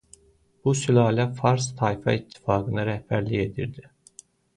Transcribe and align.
Bu 0.67 0.71
sülalə 0.77 1.25
fars 1.41 1.67
tayfa 1.81 2.15
ittifaqına 2.21 2.87
rəhbərlik 2.91 3.45
edirdi. 3.45 3.87